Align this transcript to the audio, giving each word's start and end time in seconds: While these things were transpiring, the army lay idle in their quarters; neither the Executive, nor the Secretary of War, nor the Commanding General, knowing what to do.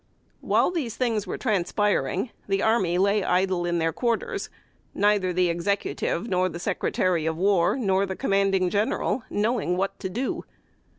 While 0.39 0.71
these 0.71 0.95
things 0.97 1.27
were 1.27 1.37
transpiring, 1.37 2.31
the 2.47 2.63
army 2.63 2.97
lay 2.97 3.23
idle 3.23 3.67
in 3.67 3.77
their 3.77 3.93
quarters; 3.93 4.49
neither 4.95 5.31
the 5.31 5.47
Executive, 5.47 6.27
nor 6.27 6.49
the 6.49 6.57
Secretary 6.57 7.27
of 7.27 7.37
War, 7.37 7.75
nor 7.77 8.07
the 8.07 8.15
Commanding 8.15 8.71
General, 8.71 9.21
knowing 9.29 9.77
what 9.77 9.99
to 9.99 10.09
do. 10.09 10.43